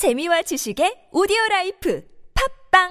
[0.00, 2.02] 재미와 지식의 오디오 라이프
[2.72, 2.88] 팝빵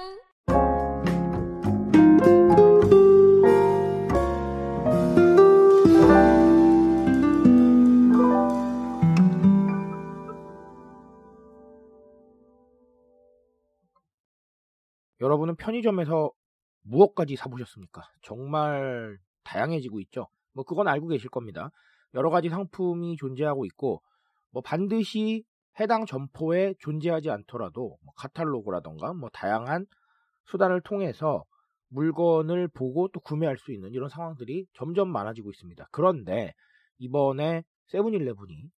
[15.20, 16.30] 여러분은 편의점에서
[16.82, 18.02] 무엇까지 사보셨습니까?
[18.22, 20.28] 정말 다양해지고 있죠.
[20.52, 21.72] 뭐 그건 알고 계실 겁니다.
[22.14, 24.00] 여러 가지 상품이 존재하고 있고
[24.52, 25.44] 뭐 반드시
[25.80, 29.86] 해당 점포에 존재하지 않더라도 뭐 카탈로그라던가 뭐 다양한
[30.46, 31.44] 수단을 통해서
[31.88, 35.88] 물건을 보고 또 구매할 수 있는 이런 상황들이 점점 많아지고 있습니다.
[35.90, 36.52] 그런데
[36.98, 38.70] 이번에 세븐일레븐이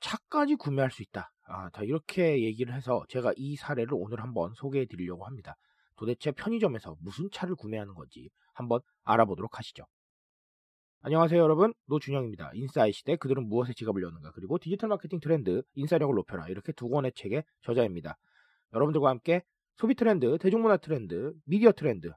[0.00, 1.32] 차까지 구매할 수 있다.
[1.46, 5.56] 아, 다 이렇게 얘기를 해서 제가 이 사례를 오늘 한번 소개해 드리려고 합니다.
[5.96, 9.84] 도대체 편의점에서 무슨 차를 구매하는 건지 한번 알아보도록 하시죠.
[11.04, 12.52] 안녕하세요 여러분 노준영입니다.
[12.54, 17.10] 인싸의 시대 그들은 무엇에 지갑을 여는가 그리고 디지털 마케팅 트렌드 인싸력을 높여라 이렇게 두 권의
[17.16, 18.16] 책의 저자입니다.
[18.72, 19.42] 여러분들과 함께
[19.74, 22.12] 소비 트렌드, 대중문화 트렌드, 미디어 트렌드,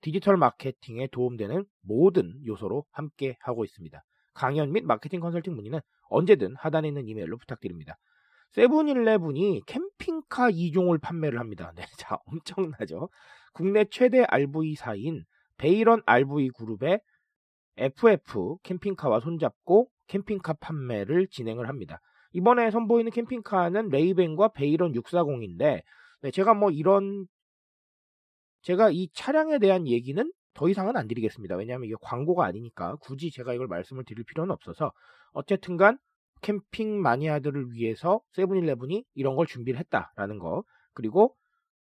[0.00, 4.02] 디지털 마케팅에 도움되는 모든 요소로 함께 하고 있습니다.
[4.32, 7.98] 강연 및 마케팅 컨설팅 문의는 언제든 하단에 있는 이메일로 부탁드립니다.
[8.52, 11.72] 세븐일레븐이 캠핑카 2종을 판매를 합니다.
[11.76, 13.10] 네, 자, 엄청나죠?
[13.52, 15.26] 국내 최대 RV사인
[15.58, 17.02] 베이런 RV 그룹의
[17.76, 22.00] FF 캠핑카와 손잡고 캠핑카 판매를 진행을 합니다.
[22.32, 25.82] 이번에 선보이는 캠핑카는 레이벤과 베이런 640인데
[26.22, 27.26] 네, 제가 뭐 이런
[28.62, 31.56] 제가 이 차량에 대한 얘기는 더 이상은 안 드리겠습니다.
[31.56, 34.92] 왜냐하면 이게 광고가 아니니까 굳이 제가 이걸 말씀을 드릴 필요는 없어서
[35.32, 35.98] 어쨌든간
[36.42, 41.34] 캠핑 마니아들을 위해서 세븐일레븐이 이런 걸 준비를 했다라는 거 그리고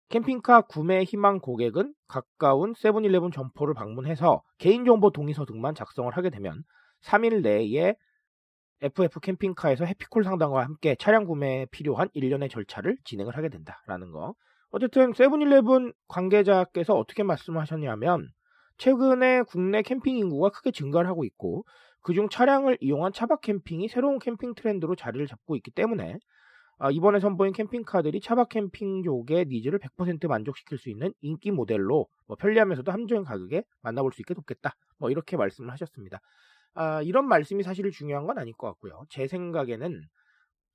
[0.09, 6.63] 캠핑카 구매 희망 고객은 가까운 세븐일레븐 점포를 방문해서 개인정보 동의서 등만 작성을 하게 되면
[7.03, 7.95] 3일 내에
[8.81, 14.33] FF 캠핑카에서 해피콜 상담과 함께 차량 구매에 필요한 일련의 절차를 진행을 하게 된다라는 거.
[14.69, 18.29] 어쨌든 세븐일레븐 관계자께서 어떻게 말씀하셨냐면
[18.77, 21.65] 최근에 국내 캠핑 인구가 크게 증가를 하고 있고
[22.01, 26.19] 그중 차량을 이용한 차박 캠핑이 새로운 캠핑 트렌드로 자리를 잡고 있기 때문에
[26.79, 32.91] 아, 이번에 선보인 캠핑카들이 차박 캠핑족의 needs를 100% 만족시킬 수 있는 인기 모델로 뭐 편리하면서도
[32.91, 34.75] 합리적인 가격에 만나볼 수 있게 돕겠다.
[34.99, 36.19] 뭐 이렇게 말씀을 하셨습니다.
[36.75, 39.05] 아, 이런 말씀이 사실 중요한 건 아닐 것 같고요.
[39.09, 40.01] 제 생각에는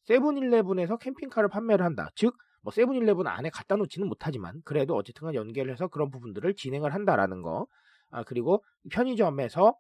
[0.05, 2.09] 세븐일레븐에서 캠핑카를 판매를 한다.
[2.17, 7.43] 즉, 뭐 세븐일레븐 안에 갖다 놓지는 못하지만 그래도 어쨌든 연계를 해서 그런 부분들을 진행을 한다라는
[7.43, 7.67] 거.
[8.11, 9.75] 아, 그리고 편의점에서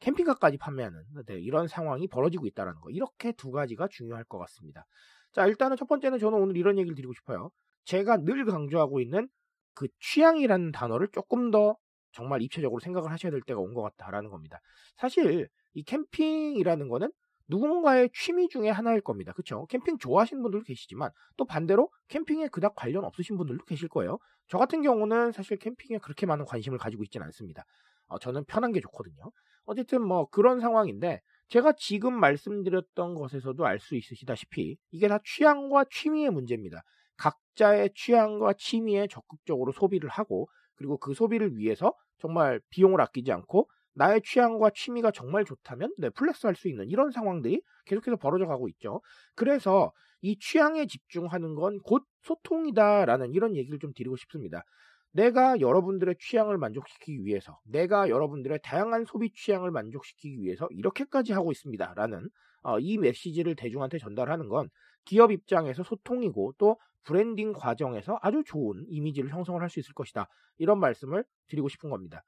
[0.00, 2.90] 캠핑카까지 판매하는 네, 이런 상황이 벌어지고 있다는 거.
[2.90, 4.86] 이렇게 두 가지가 중요할 것 같습니다.
[5.32, 7.50] 자, 일단은 첫 번째는 저는 오늘 이런 얘기를 드리고 싶어요.
[7.84, 9.28] 제가 늘 강조하고 있는
[9.74, 11.76] 그 취향이라는 단어를 조금 더
[12.12, 14.60] 정말 입체적으로 생각을 하셔야 될 때가 온 것 같다라는 겁니다.
[14.96, 17.12] 사실 이 캠핑이라는 거는
[17.48, 19.32] 누군가의 취미 중에 하나일 겁니다.
[19.32, 19.66] 그쵸?
[19.66, 24.18] 캠핑 좋아하시는 분들도 계시지만 또 반대로 캠핑에 그닥 관련 없으신 분들도 계실 거예요.
[24.48, 27.64] 저 같은 경우는 사실 캠핑에 그렇게 많은 관심을 가지고 있지는 않습니다.
[28.08, 29.30] 어, 저는 편한 게 좋거든요.
[29.66, 36.30] 어쨌든 뭐 그런 상황인데 제가 지금 말씀드렸던 것에서도 알 수 있으시다시피 이게 다 취향과 취미의
[36.30, 36.82] 문제입니다.
[37.16, 44.22] 각자의 취향과 취미에 적극적으로 소비를 하고 그리고 그 소비를 위해서 정말 비용을 아끼지 않고 나의
[44.22, 49.00] 취향과 취미가 정말 좋다면 네, flex 할 수 있는 이런 상황들이 계속해서 벌어져 가고 있죠.
[49.34, 54.64] 그래서 이 취향에 집중하는 건 곧 소통이다라는 이런 얘기를 좀 드리고 싶습니다.
[55.12, 61.94] 내가 여러분들의 취향을 만족시키기 위해서, 내가 여러분들의 다양한 소비 취향을 만족시키기 위해서 이렇게까지 하고 있습니다.
[61.96, 62.28] 라는
[62.62, 64.68] 어, 이 메시지를 대중한테 전달하는 건
[65.04, 70.28] 기업 입장에서 소통이고 또 브랜딩 과정에서 아주 좋은 이미지를 형성을 할 수 있을 것이다.
[70.58, 72.22] 이런 말씀을 드리고 싶은 겁니다.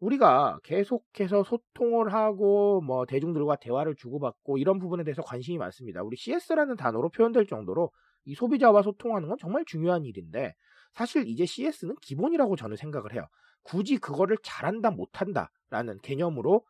[0.00, 6.02] 우리가 계속해서 소통을 하고 뭐 대중들과 대화를 주고받고 이런 부분에 대해서 관심이 많습니다.
[6.02, 7.90] 우리 CS라는 단어로 표현될 정도로
[8.28, 10.54] 이 소비자와 소통하는 건 정말 중요한 일인데
[10.92, 13.26] 사실 이제 CS는 기본이라고 저는 생각을 해요.
[13.62, 16.62] 굳이 그거를 잘한다 못한다 라는 개념으로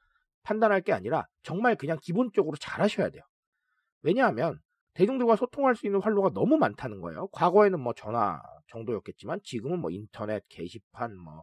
[0.44, 3.24] 판단할 게 아니라 정말 그냥 기본적으로 잘하셔야 돼요.
[4.02, 4.60] 왜냐하면
[4.94, 7.26] 대중들과 소통할 수 있는 활로가 너무 많다는 거예요.
[7.32, 11.42] 과거에는 뭐 전화 정도였겠지만 지금은 뭐 인터넷, 게시판, 뭐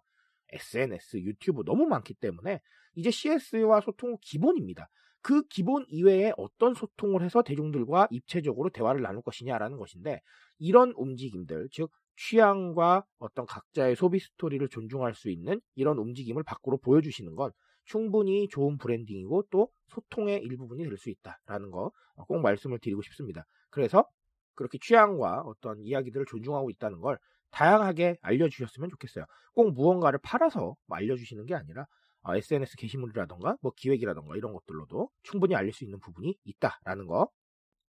[0.53, 2.61] SNS, 유튜브 너무 많기 때문에
[2.95, 4.87] 이제 CS와 소통은 기본입니다.
[5.25, 10.21] 그 기본 이외에 어떤 소통을 해서 대중들과 입체적으로 대화를 나눌 것이냐라는 것인데
[10.59, 17.35] 이런 움직임들, 즉 취향과 어떤 각자의 소비 스토리를 존중할 수 있는 이런 움직임을 밖으로 보여주시는
[17.35, 17.51] 건
[17.85, 21.91] 충분히 좋은 브랜딩이고 또 소통의 일부분이 될 수 있다라는 거
[22.27, 23.43] 꼭 말씀을 드리고 싶습니다.
[23.69, 24.05] 그래서
[24.53, 27.17] 그렇게 취향과 어떤 이야기들을 존중하고 있다는 걸
[27.51, 29.25] 다양하게 알려주셨으면 좋겠어요.
[29.53, 31.85] 꼭 무언가를 팔아서 알려주시는 게 아니라
[32.27, 37.29] SNS 어, 게시물이라던가 뭐 기획이라던가 이런 것들로도 충분히 알릴 수 있는 부분이 있다라는 거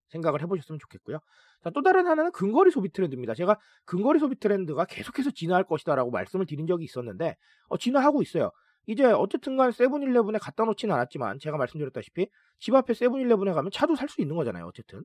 [0.10, 1.20] 생각을 해보셨으면 좋겠고요.
[1.64, 3.34] 자, 또 다른 하나는 근거리 소비 트렌드입니다.
[3.34, 7.36] 제가 근거리 소비 트렌드가 계속해서 진화할 것이다라고 말씀을 드린 적이 있었는데
[7.68, 8.52] 어, 진화하고 있어요.
[8.88, 12.28] 이제 어쨌든간 세븐일레븐에 갖다 놓지는 않았지만 제가 말씀드렸다시피
[12.60, 14.66] 집 앞에 세븐일레븐에 가면 차도 살 수 있는 거잖아요.
[14.68, 15.04] 어쨌든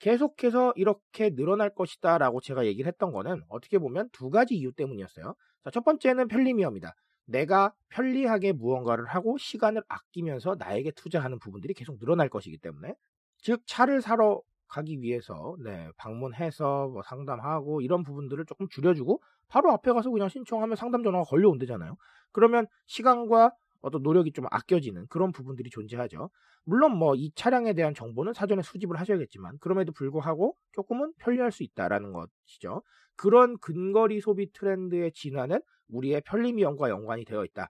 [0.00, 5.34] 계속해서 이렇게 늘어날 것이다라고 제가 얘기를 했던 거는 어떻게 보면 두 가지 이유 때문이었어요.
[5.64, 6.94] 자, 첫 번째는 편리미엄이다.
[7.26, 12.94] 내가 편리하게 무언가를 하고 시간을 아끼면서 나에게 투자하는 부분들이 계속 늘어날 것이기 때문에
[13.38, 19.92] 즉 차를 사러 가기 위해서 네, 방문해서 뭐 상담하고 이런 부분들을 조금 줄여주고 바로 앞에
[19.92, 21.96] 가서 그냥 신청하면 상담 전화가 걸려온대잖아요.
[22.32, 23.52] 그러면 시간과
[23.82, 26.30] 어떤 노력이 좀 아껴지는 그런 부분들이 존재하죠.
[26.64, 32.12] 물론 뭐 이 차량에 대한 정보는 사전에 수집을 하셔야겠지만 그럼에도 불구하고 조금은 편리할 수 있다라는
[32.12, 32.82] 것이죠.
[33.16, 37.68] 그런 근거리 소비 트렌드의 진화는 우리의 편리미형과 연관이 되어 있다.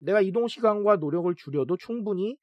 [0.00, 2.36] 내가 이동 시간과 노력을 줄여도 충분히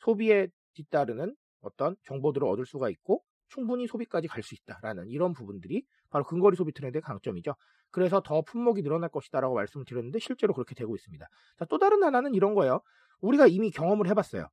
[0.00, 6.24] 소비에 뒤따르는 어떤 정보들을 얻을 수가 있고 충분히 소비까지 갈 수 있다라는 이런 부분들이 바로
[6.24, 7.54] 근거리 소비 트렌드의 강점이죠.
[7.96, 11.26] 그래서 더 품목이 늘어날 것이다라고 말씀을 드렸는데 실제로 그렇게 되고 있습니다.
[11.58, 12.82] 자, 또 다른 하나는 이런 거예요.
[13.22, 14.48] 우리가 이미 경험을 해봤어요.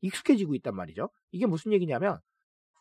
[0.00, 1.10] 익숙해지고 있단 말이죠.
[1.30, 2.18] 이게 무슨 얘기냐면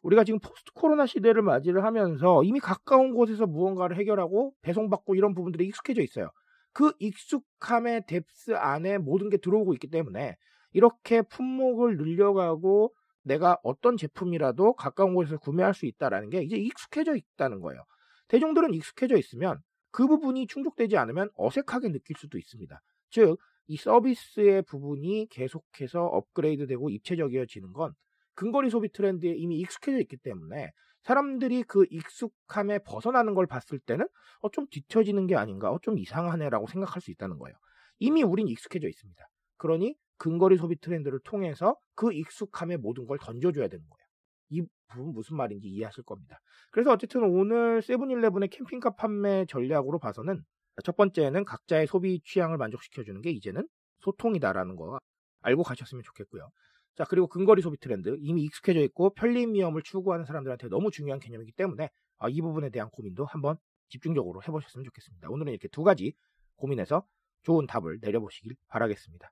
[0.03, 5.65] 우리가 지금 post 코로나 시대를 맞이를 하면서 이미 가까운 곳에서 무언가를 해결하고 배송받고 이런 부분들이
[5.65, 6.29] 익숙해져 있어요.
[6.71, 10.37] 그 익숙함의 depth 안에 모든 게 들어오고 있기 때문에
[10.71, 12.93] 이렇게 품목을 늘려가고
[13.23, 17.83] 내가 어떤 제품이라도 가까운 곳에서 구매할 수 있다라는 게 이제 익숙해져 있다는 거예요.
[18.29, 19.61] 대중들은 익숙해져 있으면
[19.91, 22.81] 그 부분이 충족되지 않으면 어색하게 느낄 수도 있습니다.
[23.09, 23.37] 즉,
[23.67, 27.93] 이 서비스의 부분이 계속해서 업그레이드되고 입체적이어지는 건
[28.35, 34.07] 근거리 소비 트렌드에 이미 익숙해져 있기 때문에 사람들이 그 익숙함에 벗어나는 걸 봤을 때는
[34.41, 37.55] 어, 좀 뒤처지는 게 아닌가, 어, 좀 이상하네라고 생각할 수 있다는 거예요.
[37.99, 39.27] 이미 우린 익숙해져 있습니다.
[39.57, 44.06] 그러니 근거리 소비 트렌드를 통해서 그 익숙함에 모든 걸 던져줘야 되는 거예요.
[44.49, 46.39] 이 부분 무슨 말인지 이해하실 겁니다.
[46.71, 50.43] 그래서 어쨌든 오늘 세븐일레븐의 캠핑카 판매 전략으로 봐서는
[50.83, 53.67] 첫 번째는 각자의 소비 취향을 만족시켜주는 게 이제는
[53.99, 54.99] 소통이다라는 거
[55.41, 56.49] 알고 가셨으면 좋겠고요.
[56.95, 61.89] 자, 그리고 근거리 소비 트렌드 이미 익숙해져 있고 편리미엄을 추구하는 사람들한테 너무 중요한 개념이기 때문에
[62.17, 63.57] 아, 이 부분에 대한 고민도 한번
[63.89, 65.29] 집중적으로 해보셨으면 좋겠습니다.
[65.29, 66.13] 오늘은 이렇게 두 가지
[66.55, 67.05] 고민해서
[67.43, 69.31] 좋은 답을 내려보시길 바라겠습니다.